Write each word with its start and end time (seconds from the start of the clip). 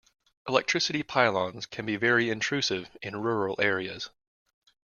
Electricity 0.49 1.03
pylons 1.03 1.67
can 1.67 1.85
be 1.85 1.95
very 1.95 2.31
intrusive 2.31 2.89
in 3.03 3.21
rural 3.21 3.55
areas 3.59 4.09